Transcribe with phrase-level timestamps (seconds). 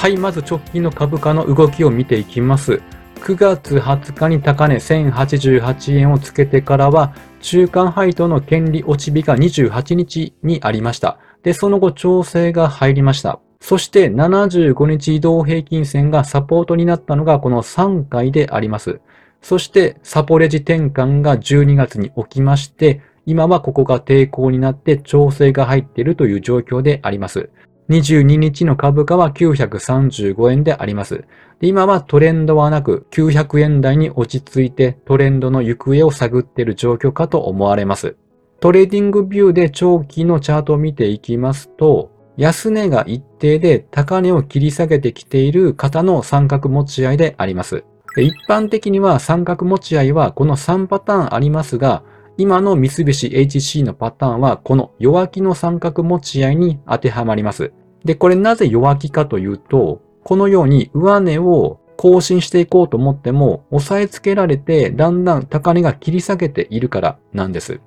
[0.00, 2.80] はい、まず直近の株価の動きを見ていきます。
[3.16, 11.18] 9月20日に高値1088円をつけてからは、中間配当の権利落ち日が28日にありました。
[11.42, 13.40] で、その後調整が入りました。
[13.60, 19.02] そして75日移動平均線がサポートになったのがこの3回であります。
[19.42, 27.50] そしてサポレジ転換が12月に起きまして、今はここが抵抗になって調整が入っているという状況であります。
[27.90, 31.24] 22日の株価は935円であります。
[31.60, 38.16] 今はトレンドはなく900円台に落ち着いてトレンドの行方を探っている状況かと思われます。
[38.60, 47.82] トレーディングビューで長期のチャートを見ていきますと、安値が一定で高値を切り下げてきている方の三角持ち合いであります。
[48.16, 52.04] 一般的には三角持ち合いはこの3パターンありますが、
[52.36, 57.72] 今の三菱 HC のパターンはこの弱気の三角持ち合いに当てはまります。
[58.04, 67.80] で、これなぜ弱気かというと、このように上値を更新していこうと思っても、押さえつけられてだんだん高値が切り下げているからなんです。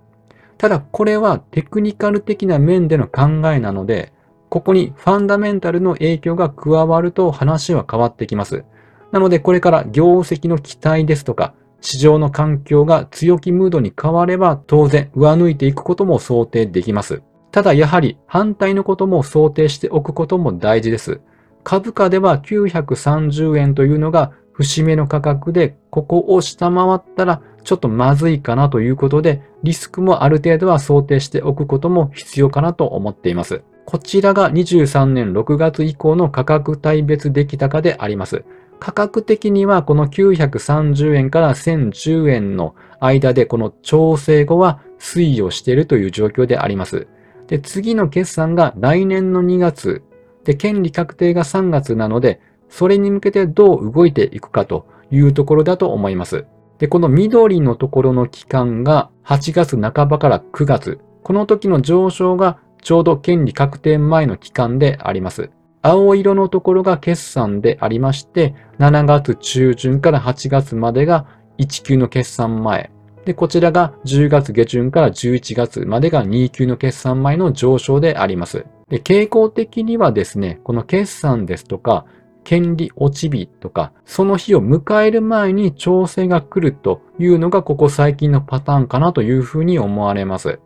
[0.58, 4.14] ただこれはテクニカル的な面での考えなので、
[4.50, 8.64] ここにファンダメンタルの影響が加わると話は変わってきます。
[9.12, 17.24] なのでこれから業績の期待ですとか、市場の環境が強気ムードに変われば当然上抜いていくことも想定できます。
[17.54, 21.22] ただやはり反対のことも想定しておくことも大事です。
[21.64, 33.62] 株価では930円というのが節目の価格で、ここを下回ったらちょっとまずいかなということで、リスクもある程度は想定しておくことも必要かなと思っています。
[33.86, 38.46] こちらが23年6月以降の価格帯別出来高であります。
[38.80, 47.08] 価格的にはこの930円から1010円の間でこの調整後は推移をしているという状況であります。
[47.48, 50.04] で、次の決算が来年の2月。
[50.44, 56.46] で、権利確定が3月なので、それに向けてどう動いていくかというところだと思います。
[56.80, 61.00] で、この緑のところの期間が8月半ばから9月。
[61.24, 65.52] この時の上昇がちょうど権利確定前の期間であります。
[65.82, 72.93] 青色のところが決算でありまして、7月中旬から8月までが1級の決算前。
[73.26, 78.66] で、こちらが10月下旬から11月までが2級の決算前の上昇であります。
[78.90, 82.06] で、傾向的にはですね、この決算ですとか、
[82.44, 90.60] 権利落ち日とか、その日を迎える前に調整が来るというのがここ最近のパターンかなというふうに思われます。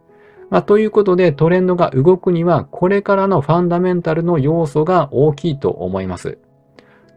[0.49, 6.37] まあ、ということでトレンドが動くにはこれからのファンダメンタルの要素が大きいと思います。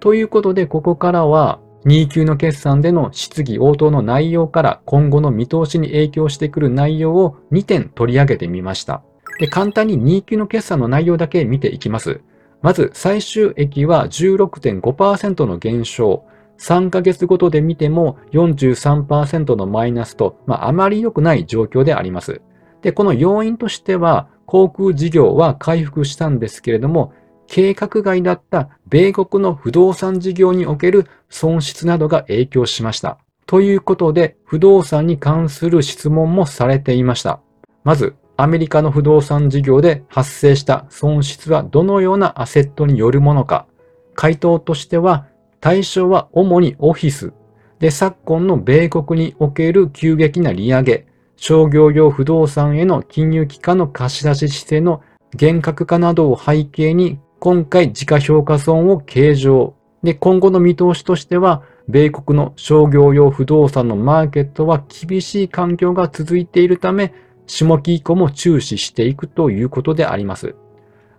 [0.00, 9.02] ということでここからは2級の決算での質疑応答の内容から今後の見通しに影響してくる内容を2点取り上げてみました。
[9.38, 12.20] で、簡単に2級の決算の内容だけ見ていきます。
[12.60, 16.24] まず、最終益は16.5%の減少。
[16.58, 22.42] 3ヶ月ごとで見ても43%のマイナスと、まあ、あまり良くない状況であります。
[22.82, 27.14] で、この要因としては、航空事業は回復したんですけれども、
[27.50, 33.18] 計画外だった米国の不動産事業における損失などが影響しました。
[33.44, 37.40] ということで、不動産に関する質問もされていました。
[37.82, 43.66] まず、アメリカの不動産事業で発生した損失はどのようなアセットによるものか。
[44.14, 45.26] 回答としては、
[45.60, 47.32] 対象は主にオフィス。
[47.80, 55.02] で、昨今の米国における急激な利上げ、商業用不動産への金融機関の貸し出し姿勢の
[55.34, 59.74] 厳格化などを背景に今回時価評価損を計上。
[60.02, 67.14] で、今後の見通しとしては、米国の商業用不動産のマーケットは厳しい環境が続いているため、
[67.46, 70.54] 下期以降も注視していくということであります。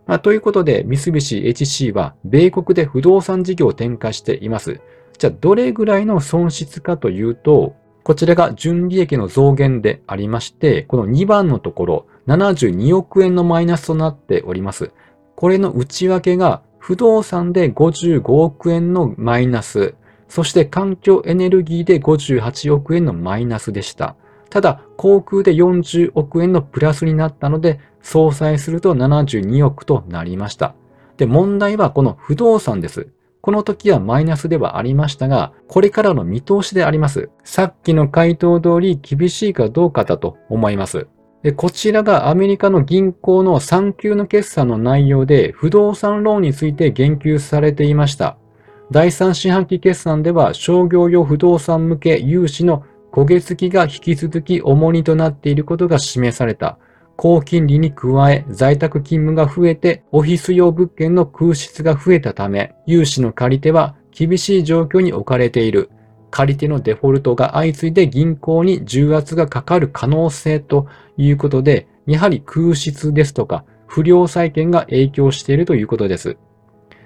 [0.05, 4.79] まあ、ということで、三菱 HC は米国で不動産事業を展開しています。
[5.17, 14.91] じゃあ、どれぐらいの損失かというと、こちらが純利益の増減でありまして、この2番のところ、72億円のマイナスとなっております。
[15.41, 19.95] これの内訳が不動産で55億円のマイナス、
[20.29, 24.15] そして環境エネルギーで58億円のマイナスでした。
[24.51, 30.75] ただ、航空で40億円のプラスになったので、相殺すると72億となりました。
[31.17, 33.07] で、問題はこの不動産です。
[33.41, 37.31] この時はマイナスではありましたが、これからの見通しであります。
[37.43, 41.07] さっきの回答通り厳しいかどうかだと思います。
[41.43, 48.37] で、こちらがアメリカの銀行の3級の決算の内容で不動産ローンについて言及されていました。
[48.91, 56.77] 第3四半期決算では商業用不動産向け融資の焦げ付きが引き続き重荷となっていることが示された。
[57.17, 65.89] 高金利に加え在宅勤務が増えてオフィス用物件の空室が増えたため、融資の借り手は厳しい状況に置かれている。
[66.31, 70.87] 借り手のデフォルトが相次いで銀行に重圧がかかる可能性と
[71.17, 76.37] いうことで、やはり空室ですとか不良債権が影響しているということです。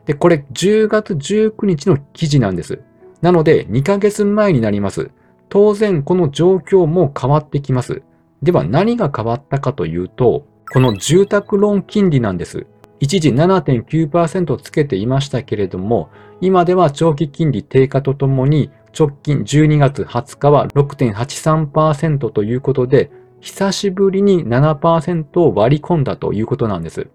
[0.06, 2.82] で、これ10月19日の記事なんです。
[3.22, 5.10] なので2ヶ月前になります。
[5.50, 8.04] 当然この状況も変わってきます。
[8.44, 12.68] では何が変わったかというと、この住宅ローン金利なんです。
[13.00, 16.10] 一時7.9%つけていましたけれども、
[16.42, 23.12] 今では長期金利低下とともに直近12月20日は6.83%ということで、
[23.42, 27.10] 久しぶりに7%を割り込んだということなんです。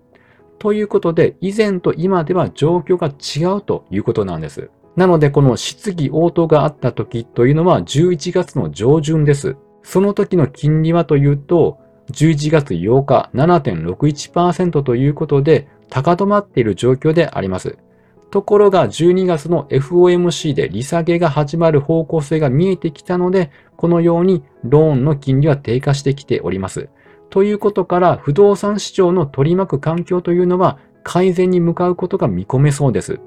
[0.59, 4.71] ということで、以前と今では状況が違うということなんです。
[4.94, 9.56] なので、この質疑応答があった時というのは11月の上旬です。
[9.83, 11.79] その時の金利はというと、
[12.12, 17.79] 11月8日7.61%ということで高止まっている状況であります。
[18.31, 26.88] ところが12月の FOMC で利下げが始まる方向性が見えてきたので、このようにローンの金利は低下してきております。
[27.31, 33.21] ということから不動産市場の取り巻く環境というのは改善に向かうことが見込めそうです。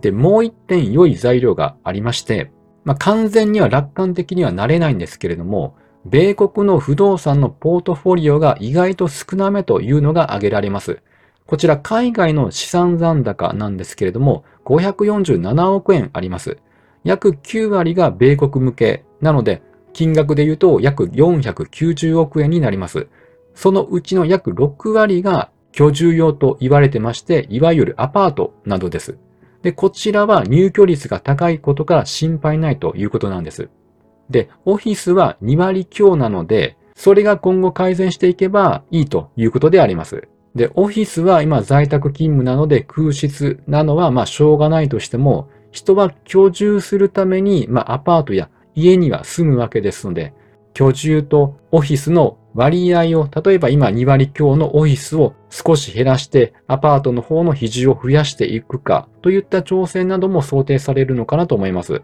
[0.00, 2.52] で、もう一点良い材料がありまして、
[2.84, 11.00] まあ、完全には楽観的にはなれないんですけれども、米国の不動産のポートフォリオが意外と少なめというのが挙げられます。
[11.46, 16.58] こちら海外の資産残高なんですけれども、547億円あります。
[17.04, 19.62] 約9割が米国向けなので、
[19.92, 23.08] 金額で言うと約490億円になります。
[23.54, 29.18] そのうちの約6割が居住用と言われてまして、いわゆるアパートなどです。
[29.62, 33.68] で、こちらは入居率が高いことから心配ないということなんです。
[34.30, 40.28] で、オフィスは2割強なので、それが今後改善していけばいいということであります。
[40.54, 50.32] で、オフィスは今在宅勤務なので空室なのはまあしょうがないとしても、人は居住するためにまあアパートや家には住むわけですので、
[50.72, 62.02] 居住とオフィスの割合を、例えば今2割強のオフィスを少し減らしてアパートの方の比重を増やしていくかといった調整なども想定されるのかなと思います。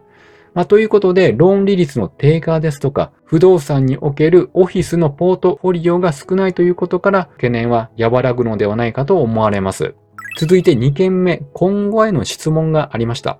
[0.54, 9.94] まあ、ということで、ローン利率の低下ですとか、不動産におけるオフィスのポートフォリオが少ないということから、懸念は和らぐのではないかと思われます。
[10.36, 13.38] 続いて2件目、今後への質問がありました。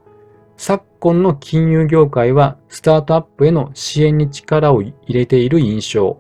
[0.57, 6.19] 昨今の金融業界は、スタートアップへの支援に力を入れている印象。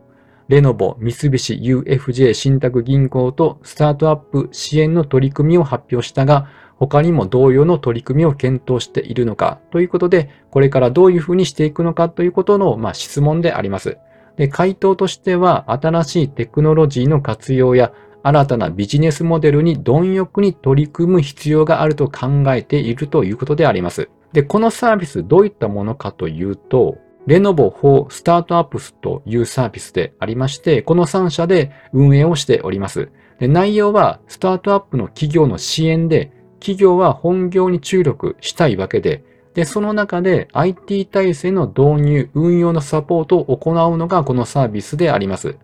[0.48, 6.48] レノボ、三菱 UFJ 信託銀行とスタートアップ支援の取り組みを発表したが、
[6.80, 13.98] 他にも同様の取り組みを検討しているのかということで、これからどういうふうにしていくのかということの、まあ、質問であります。
[14.36, 17.92] で、回答としては、新しいテクノロジーの活用や、
[18.22, 24.08] 新たなビジネスモデルに貪欲に取り組む必要があると考えているということであります。
[24.32, 33.10] で、このサービスどういったものかというと、レノボ4スタートアップスというサービスでありまして、この3社で運営をしております。
[33.38, 39.24] で内容は、スタートアップの企業の支援で、企業は本業に注力したいわけで、
[39.54, 45.56] で、その中で IT 体制の導入、運用のサポートを行うのがこのサービスであります。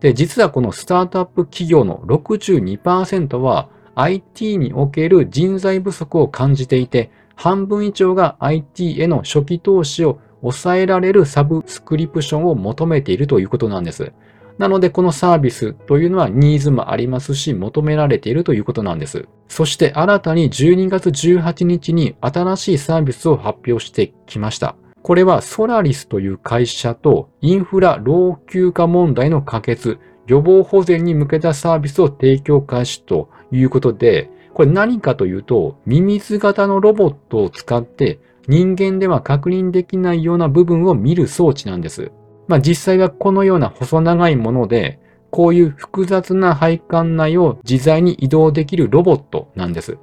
[0.00, 14.12] で、実はこのスタートアップ企業の62%は IT における人材不足を感じていて、半分以上が IT への初期投資を抑えられるサブスクリプションを求めているということなんです。
[14.58, 19.28] なので、このサービスというのはニーズもありますし、求められているということなんです。
[19.48, 24.74] そして新たに12月18日に新しいサービスを発表してきました。
[25.02, 42.10] これはソラリスという会社とインフラ老朽化問題の可決、予防保全に向けたサービスを提供開始ということで、これ何かというと、ミミズ型のロボットを使って人間では確認できないような部分を見る装置なんです。
[42.48, 44.98] まあ実際はこのような細長いもので、
[45.30, 49.98] こういう複雑な配管内を自在に移動できるロボットなんです。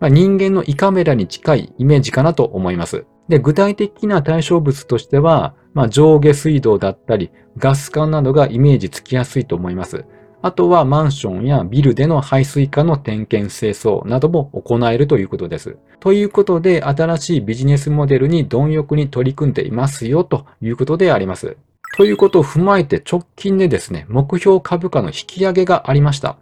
[0.00, 3.04] まあ、人間の胃カメラに近いイメージかなと思います。
[3.28, 10.06] で、具体的な対象物としては、まあ、上下水道だったり、ガス管などがイメージつきやすいと思います。
[10.42, 15.76] あとはマンションやビルでの排水管の点検清掃なども行えるということです。
[16.00, 21.58] ということで、新しいビジネスモデルに貪欲に取り組んでいますよということであります。
[21.96, 26.36] ということを踏まえて直近でですね、目標株価の引き上げがありました。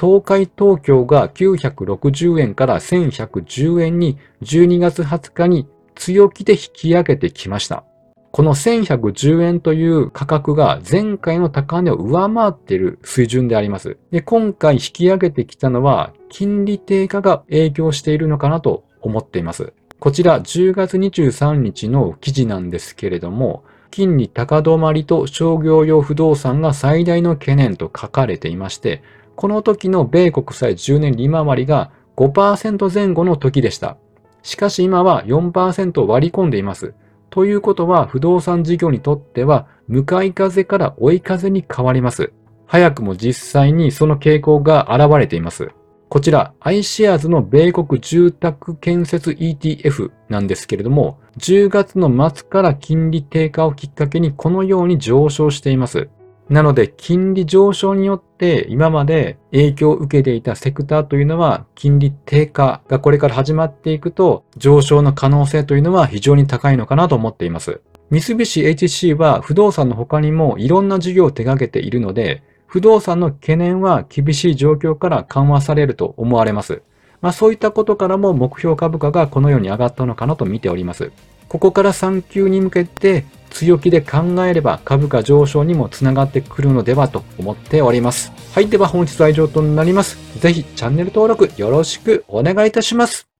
[0.00, 7.84] 東海東京が960円から1110円に12月20日に強気で引き上げてきました。
[8.30, 13.98] この1110円という価格が前回の高値を上回っている水準であります。
[14.10, 19.72] で、今回引き上げてきたのは金利低下が影響しているのかなと思っています。
[19.98, 29.02] こちら10月23日の記事なんですけれども、金利高止まりと商業用不動産が最大の懸念と書かれていまして、
[29.36, 33.96] この時の米国債10年利回りが5%前後の時でした。
[34.42, 36.94] しかし今は4%割り込んでいます。
[37.30, 42.32] ということは不動産事業にとっては向かい風から追い風に変わります。
[42.66, 45.70] 早くも実際にその傾向が現れています。
[46.08, 56.08] こちら、iShares の米国住宅建設 ETF なんですけれども、10月の末から金利低下をきっかけにこのように上昇しています。
[56.48, 67.82] なので、金利上昇によって今まで影響を受けていたセクターというのは、金利低下がこれから始まっていくと、上昇の可能性というのは非常に高いのかなと思っています。
[68.10, 76.82] 三菱 HC は不動産の他にもいろんな事業を手掛けているので、不動産の懸念は厳しい状況から緩和されると思われます。
[77.22, 81.10] まあそういったことからも目標株価がこのように上がったのかなと見ております。
[81.48, 88.32] ここから3級に向けて強気で考えれば株価上昇にもつながってくるのではと思っております。
[88.52, 88.68] はい。
[88.68, 90.18] では本日は以上となります。
[90.38, 93.37] ぜひチャンネル登録よろしくお願いいたします。